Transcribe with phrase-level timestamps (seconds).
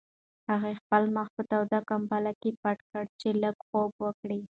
[0.51, 4.39] هغې خپل مخ په توده کمپله کې پټ کړ چې لږ خوب وکړي.